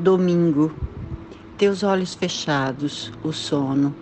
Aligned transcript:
Domingo. 0.00 0.72
Teus 1.56 1.82
olhos 1.82 2.14
fechados, 2.14 3.12
o 3.24 3.32
sono. 3.32 3.92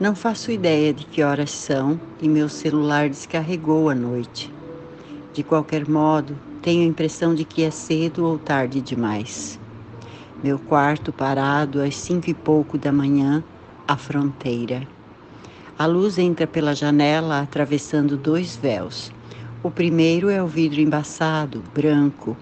Não 0.00 0.14
faço 0.14 0.50
ideia 0.50 0.94
de 0.94 1.04
que 1.04 1.22
horas 1.22 1.50
são 1.50 2.00
e 2.22 2.26
meu 2.26 2.48
celular 2.48 3.10
descarregou 3.10 3.90
à 3.90 3.94
noite. 3.94 4.50
De 5.34 5.42
qualquer 5.42 5.86
modo, 5.86 6.38
tenho 6.62 6.80
a 6.84 6.86
impressão 6.86 7.34
de 7.34 7.44
que 7.44 7.62
é 7.62 7.70
cedo 7.70 8.24
ou 8.24 8.38
tarde 8.38 8.80
demais. 8.80 9.60
Meu 10.42 10.58
quarto 10.58 11.12
parado 11.12 11.82
às 11.82 11.96
cinco 11.96 12.30
e 12.30 12.34
pouco 12.34 12.78
da 12.78 12.90
manhã, 12.90 13.44
à 13.86 13.94
fronteira. 13.94 14.88
A 15.78 15.84
luz 15.84 16.16
entra 16.16 16.46
pela 16.46 16.74
janela 16.74 17.40
atravessando 17.40 18.16
dois 18.16 18.56
véus. 18.56 19.12
O 19.62 19.70
primeiro 19.70 20.30
é 20.30 20.42
o 20.42 20.46
vidro 20.46 20.80
embaçado, 20.80 21.62
branco, 21.74 22.34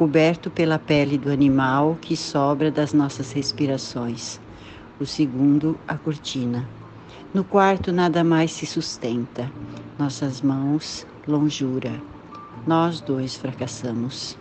coberto 0.00 0.50
pela 0.50 0.78
pele 0.78 1.18
do 1.18 1.30
animal 1.30 1.98
que 2.00 2.16
sobra 2.16 2.70
das 2.70 2.94
nossas 2.94 3.32
respirações. 3.32 4.40
O 4.98 5.04
segundo, 5.04 5.78
a 5.86 5.94
cortina. 5.94 6.66
No 7.34 7.44
quarto, 7.44 7.92
nada 7.92 8.24
mais 8.24 8.50
se 8.50 8.64
sustenta. 8.64 9.52
Nossas 9.98 10.40
mãos, 10.40 11.06
longura. 11.28 11.92
Nós 12.66 13.02
dois 13.02 13.36
fracassamos. 13.36 14.38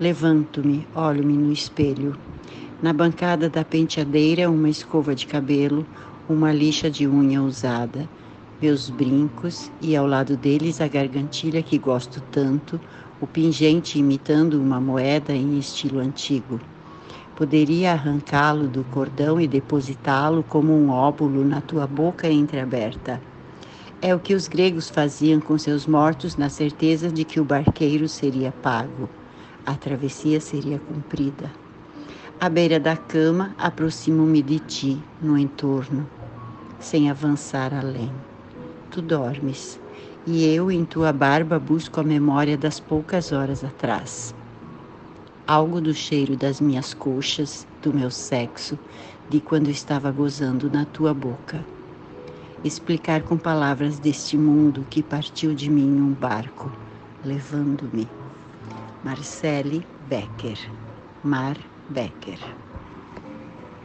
Levanto-me, 0.00 0.88
olho-me 0.94 1.34
no 1.34 1.52
espelho. 1.52 2.16
Na 2.80 2.94
bancada 2.94 3.50
da 3.50 3.62
penteadeira, 3.62 4.50
uma 4.50 4.70
escova 4.70 5.14
de 5.14 5.26
cabelo, 5.26 5.86
uma 6.26 6.50
lixa 6.50 6.90
de 6.90 7.06
unha 7.06 7.42
usada, 7.42 8.08
meus 8.58 8.88
brincos 8.88 9.70
e 9.82 9.94
ao 9.94 10.06
lado 10.06 10.34
deles 10.34 10.80
a 10.80 10.88
gargantilha 10.88 11.62
que 11.62 11.76
gosto 11.76 12.22
tanto, 12.32 12.80
o 13.24 13.26
pingente 13.26 13.98
imitando 13.98 14.60
uma 14.60 14.78
moeda 14.78 15.32
em 15.32 15.58
estilo 15.58 15.98
antigo. 15.98 16.60
Poderia 17.34 17.92
arrancá-lo 17.92 18.68
do 18.68 18.84
cordão 18.84 19.40
e 19.40 19.48
depositá-lo 19.48 20.44
como 20.46 20.74
um 20.74 20.90
óbulo 20.90 21.42
na 21.42 21.62
tua 21.62 21.86
boca 21.86 22.28
entreaberta. 22.28 23.18
É 24.02 24.14
o 24.14 24.18
que 24.18 24.34
os 24.34 24.46
gregos 24.46 24.90
faziam 24.90 25.40
com 25.40 25.56
seus 25.56 25.86
mortos 25.86 26.36
na 26.36 26.50
certeza 26.50 27.10
de 27.10 27.24
que 27.24 27.40
o 27.40 27.44
barqueiro 27.44 28.06
seria 28.10 28.52
pago, 28.52 29.08
a 29.64 29.74
travessia 29.74 30.38
seria 30.38 30.78
cumprida. 30.78 31.50
À 32.38 32.50
beira 32.50 32.78
da 32.78 32.94
cama, 32.94 33.54
aproximo-me 33.56 34.42
de 34.42 34.58
ti, 34.58 34.98
no 35.22 35.38
entorno, 35.38 36.06
sem 36.78 37.10
avançar 37.10 37.72
além. 37.72 38.12
Tu 38.90 39.00
dormes 39.00 39.80
e 40.26 40.44
eu 40.46 40.70
em 40.70 40.84
tua 40.84 41.12
barba 41.12 41.58
busco 41.58 42.00
a 42.00 42.04
memória 42.04 42.56
das 42.56 42.80
poucas 42.80 43.32
horas 43.32 43.62
atrás. 43.62 44.34
Algo 45.46 45.80
do 45.80 45.92
cheiro 45.92 46.36
das 46.36 46.60
minhas 46.60 46.94
coxas, 46.94 47.66
do 47.82 47.92
meu 47.92 48.10
sexo, 48.10 48.78
de 49.28 49.40
quando 49.40 49.68
estava 49.68 50.10
gozando 50.10 50.70
na 50.70 50.86
tua 50.86 51.12
boca. 51.12 51.64
Explicar 52.64 53.22
com 53.22 53.36
palavras 53.36 53.98
deste 53.98 54.38
mundo 54.38 54.86
que 54.88 55.02
partiu 55.02 55.54
de 55.54 55.70
mim 55.70 56.00
um 56.00 56.12
barco, 56.12 56.72
levando-me. 57.22 58.08
Marcele 59.04 59.86
Becker. 60.08 60.58
Mar 61.22 61.58
Becker. 61.90 62.38